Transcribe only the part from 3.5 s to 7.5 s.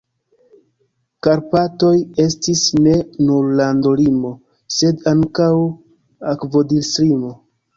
landolimo, sed ankaŭ akvodislimo.